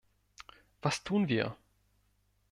[0.81, 1.55] Was tun wir?